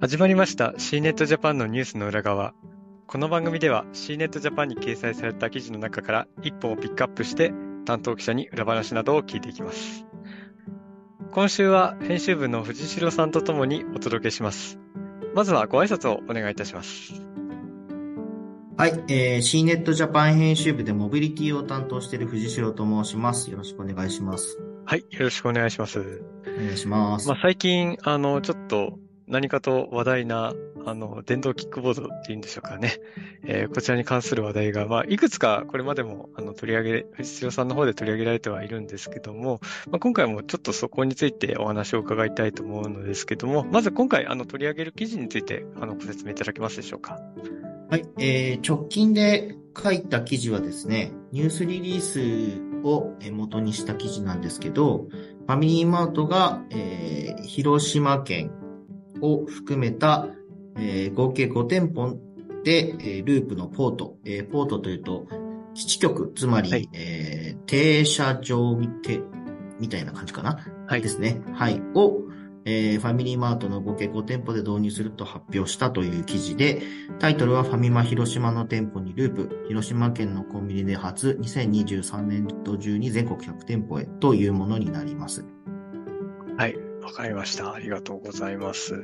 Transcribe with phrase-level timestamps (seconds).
[0.00, 2.54] 始まりました C ネットジャパンのニュースの裏側。
[3.06, 7.52] この番組では C ネットジャパンに掲載された記事の中から一本をピックアップして
[7.84, 10.06] 担当記者に裏話などを聞いていきます。
[11.32, 14.78] 今週は編集部の藤代さんとともにお届けします。
[15.34, 17.22] まずはご挨拶をお願いいたします。
[18.78, 23.50] はい、えー、C ネットジャパン編集部でモビリティを担当している藤代と申します。
[23.50, 24.58] よろしくお願いします。
[24.86, 26.22] はい、よろしくお願いします。
[26.46, 27.28] お願いします。
[27.28, 28.98] まあ、最近、あの、ちょっと
[29.30, 33.00] 何かと話題な、あの、電動キックボードっていうんでしょうかね。
[33.46, 47.20] えー、こちらに関する話題が、まあ、いくつかこれまでも、あの、取り上げ、藤代さんの方で取り上げられてはいるんですけども、まあ、今回もちょっとそこについてお話を伺いたいと思うのですけども、まず今回、あの、取り上げる記事について、あの、ご説明いただけますでしょうか？
[47.90, 52.20] はい、えー、直近で書いた記事はですね、ニュースリリース
[52.84, 58.52] を元にした記事なんですけど、ファミリーマートが、えー、広島県
[59.22, 60.28] を含めた、
[60.76, 62.18] えー、合計5店舗
[62.64, 65.26] で、えー、ループのポート、えー、ポートというと、
[65.74, 69.20] 基地局、つまり、はい、えー、停車場みて、
[69.78, 70.58] みたいな感じかな？
[70.86, 71.02] はい。
[71.02, 71.40] ですね。
[71.54, 71.80] はい。
[71.94, 72.18] を、
[72.66, 76.82] えー、ファミリーマートの合計5店舗で導入すると発表したという記事で、
[77.18, 85.46] タイトルはファミマ広島の店舗にループ、広島県のコンビニで初2023年度中に全国100店舗へというものになります。
[86.58, 86.89] はい。
[87.10, 87.74] わかりました。
[87.74, 88.94] ありがとうございます。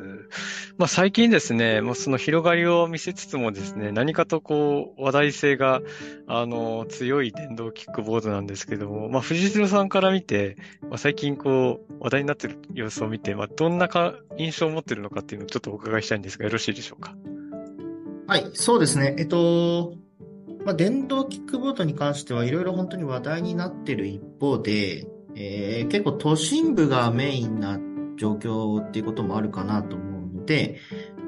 [0.78, 5.82] まあ、最近ですね、もうその広がりを見せつつもですね、何かとこう、話題性が、
[6.28, 17.16] あの、強い電動キックボードなんですけども、まあ、藤代さんから見て、まあ、最近こう、話題になってる様子を見て、まあ、どんなか印象を持ってるのかっていうのをちょっとお伺いしたいんですが、よろしいでしょうか？
[18.28, 19.16] はい、そうですね。
[19.18, 19.94] えっと、
[20.64, 27.78] まあ、電動キックボードに関してはいろいろ本当に話題になってる一方で、えー、結構都心部がメインな
[28.16, 30.80] 状況っていうこともあるかなと思うので、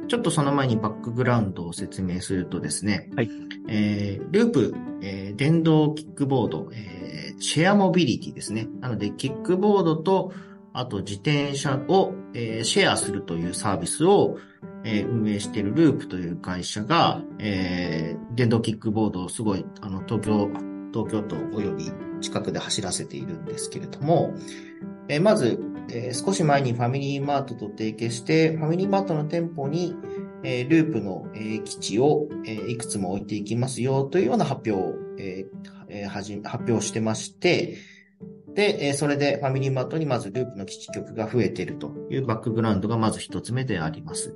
[0.09, 3.31] ちょっとその前にバックグラウンドを説明するとですね、はい。
[3.69, 8.69] えー、ループ、えー、電動キックボード、えー、シェアモビリティですね。
[8.81, 10.33] なので、キックボードと、
[10.73, 14.39] あと自転車を、えー、シェアするというサービスを、
[14.85, 20.49] えー、運営しているループという会社が、えー、電動キックボードをすごい、あの、東京、
[20.93, 24.35] 東京都及び近くで走らせているんですけれども、
[25.09, 25.59] え、まず、
[25.91, 29.95] え、少し前にファミリーマートと提携して、ファミリーマートの店舗に、
[30.45, 37.79] え、ループの、え、基地を、え、いくつも置いていきますよというような発表を、えー、はじ発表してまして、
[38.55, 44.35] で、え、それでファミリーマートにまずループの基地局が増えているというバックグラウンドがまず一つ目であります。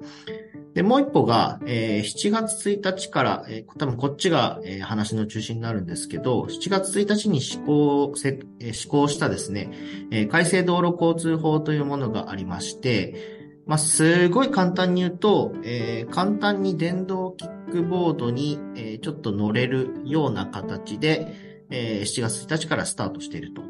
[0.74, 9.70] で、もう一歩が、えー、7月1日から、えー、多分こっちが、えー、話の中心になるんですけど、7月1日に施行、せえ、施行したですね、
[10.10, 21.34] え、改正道路交通法というものがありまして、まあ、すごい簡単に言うと、え、簡単に電動キックボードに、え、ちょっと乗れるような形で、
[21.70, 23.62] え、7月1日からスタートしていると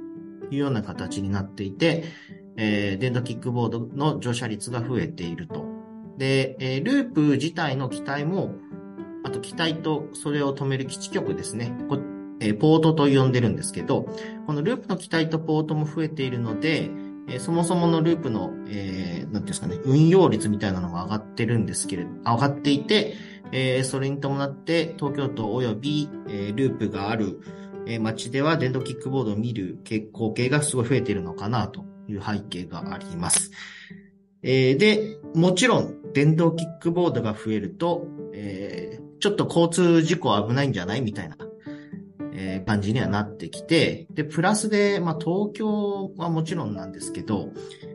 [0.51, 2.05] いうような形になっていて、
[2.57, 5.72] え、電動キックボードの乗車率が増えていると。
[6.19, 8.55] で、えー、ループ自体の機体も、
[9.25, 11.77] あと機体とそれを止める基地局ですね。
[11.89, 11.99] こ
[12.41, 14.09] えー、ポートと呼んでるんですけど、
[14.47, 16.91] このループの機体とポートも増えているので、
[17.29, 23.15] えー、そもそものループの、えー、なんていうんですかね、運用率みたいなのが上がってるんですけれど、上がっていて、
[23.53, 27.41] えー、それに伴って東京都及び、えー、ループがある、
[27.87, 33.53] えー、街では電動キックボードを見る光景がすごい増えているのかなという背景があります。
[34.43, 41.37] えー、で、もちろん、電動キックボードが増えると、えー、ちょっと交通事故危ないんじゃないみたいな、
[42.35, 47.51] えー、感じにはなってきて、で、プラスで、まあ、東京はもちろんなんですけど、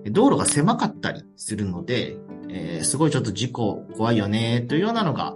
[0.09, 2.17] 道路が狭かったりするので、
[2.49, 5.35] えー、すごいちょっと事故怖いよね、というようなのが、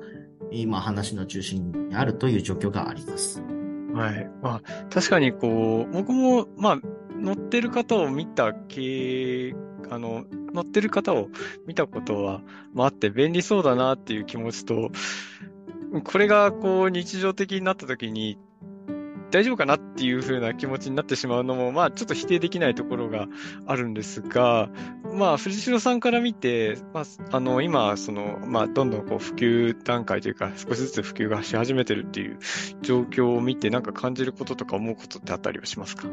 [0.51, 3.41] 今話の中心にあるという状況があります。
[3.93, 4.29] はい。
[4.41, 6.79] まあ、確かにこう、僕も、まあ、
[7.19, 9.53] 乗ってる方を見た経
[9.89, 11.29] あの、乗ってる方を
[11.67, 12.41] 見たことは、
[12.73, 14.91] まあ、あって便利そうだなっていう気持ちと、
[16.03, 18.37] これがこう日常的になった時に
[19.31, 23.27] 大丈夫かなっていう風な気持ちになってしまうのも、まあちょっと否定できないところが
[23.65, 24.69] あるんですが、
[25.13, 27.05] まあ藤代さんから見て、まあ
[27.37, 32.39] あの今、その、まあどんどんこう普及段階というか少しずつ普及がし始めてるっていう
[32.81, 36.07] 状況を見てなんか感じることとか思うことってあったりはしますか？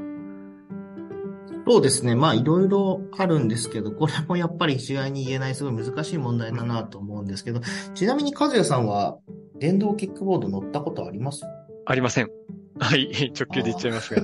[1.71, 2.15] そうですね。
[2.15, 7.61] まあ、いろいろあるんですけど、これもやっぱり一概に言えないすごい難しい問題だなと思うんですけど、
[7.95, 9.19] ちなみに和也さんは
[9.59, 11.45] 電動キックボード乗ったことあります？
[11.85, 12.31] ありません。
[12.81, 14.23] はい、直球で言っちゃいますが。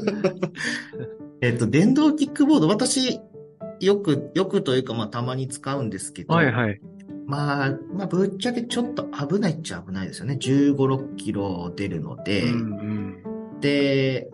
[1.43, 3.21] えっと、電動キックボード、私、
[3.81, 6.81] よく、よくというか、まあ、たまに使うんですけど、はいはい。
[7.27, 10.39] まあ、まあ、ぶっちゃけちょっと危ないっちゃ危ないですよね。
[10.41, 13.17] 15、6キロ出るので、うん
[13.61, 14.34] で、や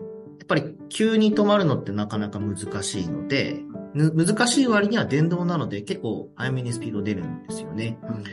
[0.51, 3.61] ぱり急に止まるのってなかなか難しいので、
[3.93, 7.97] ぬ難しい割には電動なので結構早めにスピード出るんですよね。
[8.03, 8.23] うん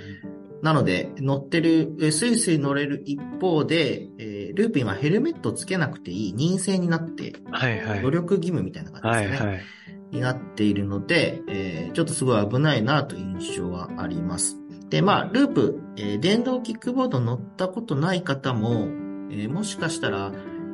[0.60, 8.02] なので、乗ってる、えスイスイ乗れる一方で、えーループ今ヘルメットつけなくていい任性になって、はいはい。
[8.02, 9.46] 努力義務みたいな感じですね。
[9.46, 9.64] はいはい。
[10.10, 14.56] になっているので、えーちょっとすごい危ないなという印象はあります。
[14.90, 18.88] で、まあ、ループ、えー電動キックボード乗ったことない方も、
[19.30, 20.32] えーもしかしたら、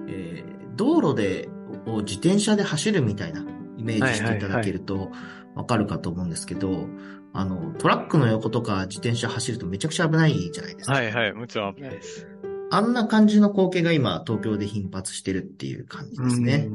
[0.08, 1.48] えー道路で、
[1.86, 3.44] を自転車で走るみたいな
[3.76, 5.10] イメージしていただけると
[5.54, 6.86] わかるかと思うんですけど、
[7.32, 10.92] あの、トラックの横とか自転車走るとめちゃくちゃ危ないじゃないですか。
[10.92, 11.32] はいはい。
[11.32, 12.28] もちろん危ないです。
[12.70, 16.68] あんな感じの光景が今、東京で頻発してるっていう感じですね。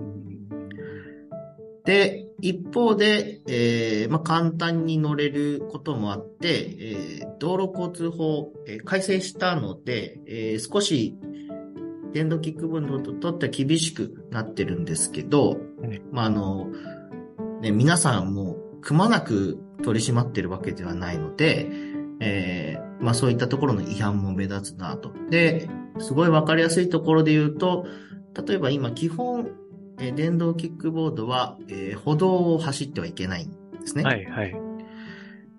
[1.85, 11.15] で、一方で、えーまあ、簡単に乗れることもあって、えー道路交通法、えー改正したので、えー少し
[12.13, 16.69] 電動キックボードにとっては厳しくなってるんですけど、はいまあ、あの、
[17.61, 21.69] ね、皆さんもくまなく取り締まってるわけではないので、
[22.19, 25.13] えーまあ、そういったところの違反も目立つなと。
[25.29, 25.69] で、
[25.99, 27.85] すごいわかりやすいところで言うと、
[28.47, 29.51] 例えば今基本、
[29.99, 33.51] えー電動キックボードは、えー歩道を走ってはいけないん
[33.81, 34.03] ですね。
[34.03, 34.68] はいはい。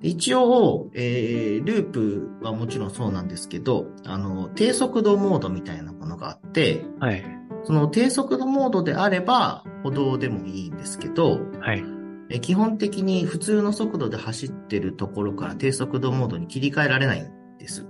[0.03, 7.23] 一応、えーループはもちろんそうなんですけど、あの、低速度モードみたいなものがあって、はい。
[7.65, 11.85] その低速度モードであれば歩道でもいいんですけど、はい。
[12.31, 17.87] えー基本的に普通の速度で走ってるところから低速度モードに切り替えられないんです。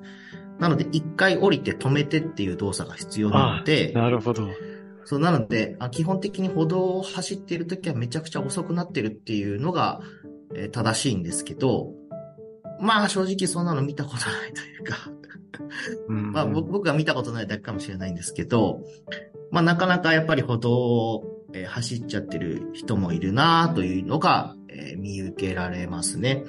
[0.58, 4.48] なので、一回降りて止めてっていう動作が必要なので、なるほど。
[5.04, 10.00] そう、なので、あ基本的に歩道を走っているときはめちゃくちゃ遅くなってるっていうのが、
[10.54, 11.92] えー正しいんですけど、
[12.80, 14.96] まあ正直そんなの見たことないというか、
[16.08, 16.32] うん。
[16.32, 18.82] まあ僕僕が見たことないだけかもしれないんですけど、
[19.50, 26.44] まあなかなかやっぱり歩道を、えー走っちゃってる人もいるなというのが、えー見受けられますね。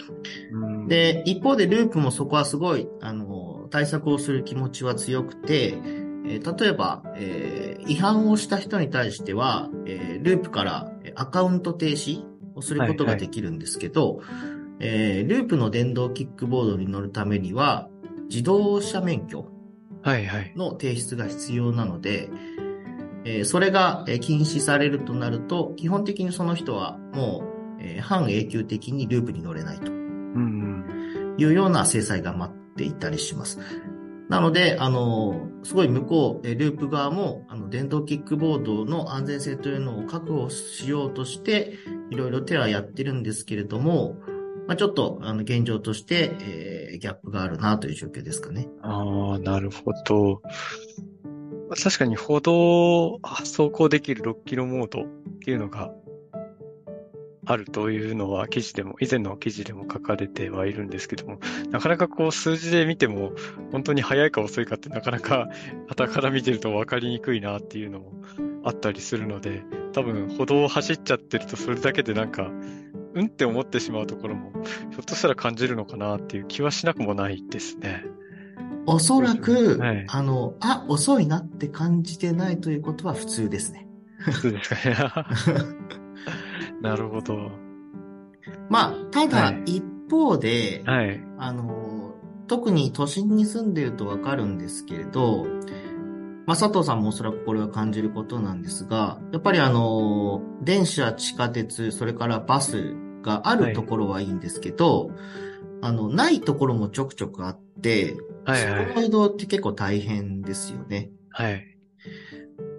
[0.52, 0.88] うん。
[0.88, 5.74] で、一方でループもそこはすごい、あの、対策をする気持ちは強くて、
[6.28, 12.24] えー例えば、えー違反をした人に対しては、えーループからえーアカウント停止
[12.54, 14.22] をすることができるんですけど、
[14.82, 17.88] えーループの電動キックボードに乗るためには、
[18.30, 19.48] 自動車免許
[20.02, 20.54] はいはい。
[20.56, 22.30] の提出が必要なので、
[23.24, 27.44] えーそれがえー禁止されるとなると、基本的にその人はも
[27.80, 29.92] う、えー半永久的にループに乗れないと。
[29.92, 30.86] うん
[31.38, 33.60] いうような制裁が待っていたりします。
[34.30, 41.74] なので、あの、すごい向こう、えループ側も、あの、電動キックボードの安全性というのを確保しようとして、
[42.12, 44.16] いろいろ手はやってるんですけれども、
[44.68, 48.70] まあ、ちょっと、あの、現状として、えーギャップがあるなという状況ですかね。
[48.84, 50.42] ああ、なるほど。
[51.84, 55.06] 確かに歩道を走行できる6キロモードっ
[55.44, 55.92] ていうのが
[57.46, 61.40] あるというのは記事でも、以前の記事でも書かれてはいるんですけども、
[61.72, 63.32] なかなかこう数字で見ても
[63.72, 65.48] 本当に速いか遅いかってなかなか
[65.88, 68.12] 傍から見てると分かりにくいなっていうのも
[68.64, 72.52] あったりするので、多分歩道を走っちゃってるとそれだけでなんか、
[73.14, 78.06] うんって思ってしまうところもひょっとしたら感じるのかなっていう気はしなくもないですね。
[78.86, 83.88] おそらく、はいあの、あ、遅いなって感じてないということは普通ですね。
[84.42, 84.96] そうですかね。
[86.82, 87.52] なるほど。
[88.70, 91.24] まあ、ただはい、一方で、はい。
[91.38, 92.16] あの、
[92.48, 95.46] 特に都心に住んでいるとわかるんですけれど、
[96.46, 105.12] まあ、佐藤さんもおそらくこれは感じることなんですが、やっぱりあの、電車、地下鉄、それからバスがあるところはいいんですけど、
[105.82, 111.12] あの、ないところもちょくちょくあって、はいはいそこの移動って結構大変ですよね。
[111.30, 111.64] はい。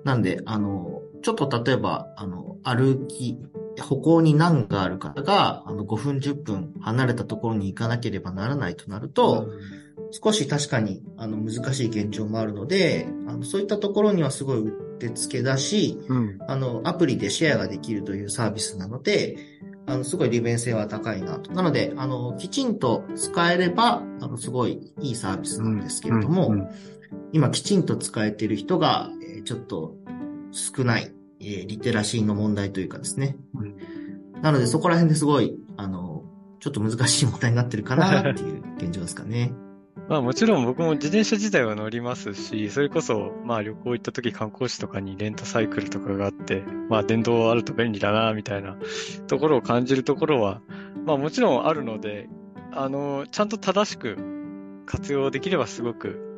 [0.05, 3.39] なんで、あの、ちょっと例えば、あの、歩き、
[3.81, 9.49] 歩行に難がある方が、あの、5分、10分離れたところに行かなければならないとなると、
[10.13, 16.39] 少し確かに、あの、難しい現状もあるので、あの、そういったところにはすごいうってつけだし、うん。
[16.47, 19.39] あの、アプリでシェアができるというサービスなので、
[19.87, 21.51] あの、すごい利便性は高いなと。
[21.53, 26.69] なので、あの、きちんと使えれば、あの、すごいいいサービスなんですけれども、うんうん
[27.35, 29.97] 今きちんと使えている人が、えーちょっと
[30.51, 33.37] 少ない、えーリテラシーの問題というかですね。
[33.55, 33.77] うん
[34.43, 36.25] なのでそこら辺ですごい、あの、
[36.59, 39.53] ちょっと難しい問題になってるかなっていう現状ですかね。
[40.09, 48.77] まあもちろん僕も自転車自体は乗りますし、それこそまあ旅行行った時観光地とかにレンタサイクルとかがあって、まあ電動あると便利だなみたいな
[49.27, 50.61] ところを感じるところは、
[51.07, 52.29] まあもちろんあるので、
[52.73, 54.17] あの、ちゃんと正しく
[54.87, 56.33] 活用できればすごく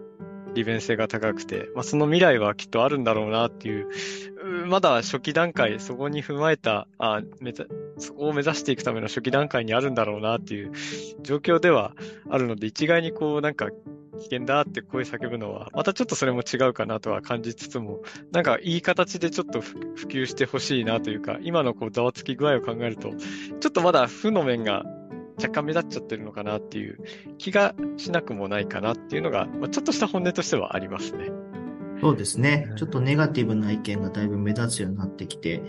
[0.55, 3.89] 利便性が高くて、まあ、その未来はきっとあるんだろうなっていう、
[4.67, 7.53] まだ初期段階、そこに踏まえた、あめ
[7.99, 10.73] そこを目指していくための初期段階にあるんだろうなっていう
[11.23, 11.93] 状況では
[12.29, 13.71] あるので、一概にこうなんか
[14.19, 18.01] 危険だって声叫ぶのは、またちょっとそれも違うかなとは感じつつも、
[18.33, 23.11] なんかいい形でちょっと普及してほしいなというか、今のこうざわつき具合を考えると、
[23.61, 24.85] ちょっとまだ負の面が
[25.37, 26.99] 若干目立っちゃってるのかなっていう
[27.39, 31.31] 気がしなくもないかなっていうのが、まあ、ちょっとした本音としてはありますね。
[32.01, 32.71] そうですね。
[32.77, 35.63] ちょっとネガティブな意見がだいぶ目立つようになってきて、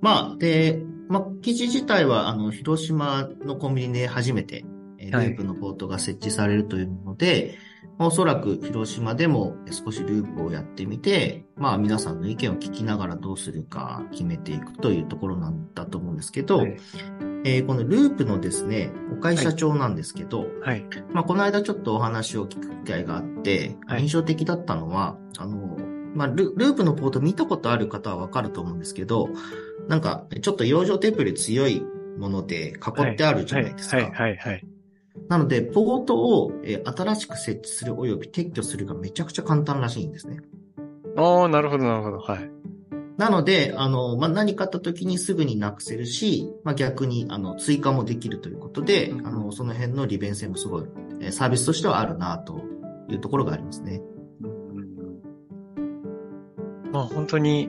[0.00, 4.64] まあ、で、まあ、記事自体は、あの、広島のコンビニで初めて、
[4.98, 7.58] ループのポートが設置されるというもので、はい
[7.98, 16.76] おそらく広島でも少しループをやってみて、まあ皆さんの意見を聞きながらどうするか決めていくというところなんだと思うんですけど、はい、
[17.44, 25.78] えー、このループのですね、岡井社長なんですけど、はい、まあこの間ちょっとお話を聞く機会があって、印象的だったのは、あの、
[26.14, 29.28] まあルループのポート見たことある方はわかると思うんですけど、
[29.88, 31.84] なんかちょっと養生テープで強い
[32.18, 33.96] もので囲ってあるじゃないですか。
[33.96, 34.66] はい、はい、はい。
[35.28, 40.40] なので、ポートを、え新しく設置する及び撤去するがめちゃくちゃ簡単らしいんですね。
[41.16, 42.18] ああ、なるほど、なるほど。
[42.18, 42.50] はい。
[43.16, 50.84] なので、あの、まあ、何かあった時にすぐになくせるし、まあ、逆に、あの、追加もできるということで、うん、あの、その辺の利便性もすごい、
[51.20, 52.60] えサービスとしてはあるな、と
[53.08, 54.02] いうところがありますね。
[56.94, 57.68] うん、まあ、本当に、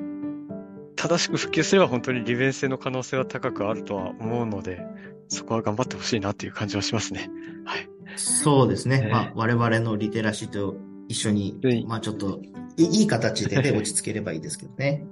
[0.95, 4.85] 正しく普及すれば本当に利便性の可能性は高くあるとは思うので、
[5.27, 7.29] そこは頑張ってほしいなという感じはしますね。
[7.65, 7.89] はい。
[8.15, 9.01] そうですね。
[9.03, 10.75] えー、まあ、我々のリテラシーと
[11.07, 12.39] 一緒に、まあちょっと、
[12.77, 15.05] いい形で、ね、 落ち着ければいいですけどね。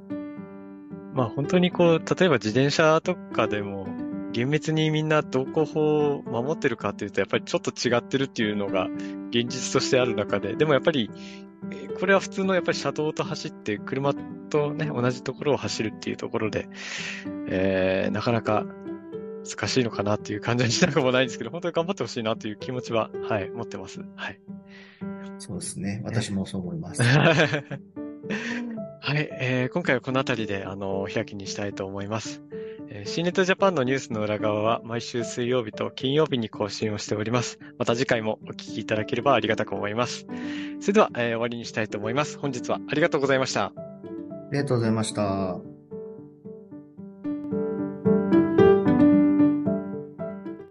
[1.13, 3.87] まあ本当にこう、例えば自転車とかでも、
[4.33, 8.87] 厳密にみんな道交法を守ってるかっていうと、やっぱりちょっと違ってるっていうのが
[9.29, 11.09] 現実としてある中で、でもやっぱり、
[11.99, 14.13] これは普通のやっぱり車道と走って、車
[14.49, 16.67] とね、同じところを走るっていうところで、
[17.47, 18.65] えー、なかなか
[19.47, 24.01] 難しいのかなっていう感じにしなくもないんですけど、本当に頑張ってほしいなという気持ちは、はい、持ってます。
[24.15, 24.39] はい。
[25.37, 26.01] そうですね。
[26.03, 27.03] 私もそう思います。
[27.05, 27.19] は
[29.19, 32.41] い、えー、今回はこの辺りで、あの、開きにしたいと思います。
[32.95, 37.57] え、シーネットジャパンのニュースの裏側は毎週水曜日と金曜日に更新をしております。
[37.79, 40.27] また次回もお聞きいただければありがたく思います。
[40.79, 42.37] それでは、えー、終わりにしたいと思います。
[42.37, 43.65] 本日はありがとうございました。
[43.65, 43.73] あ
[44.51, 45.72] りがとうございました。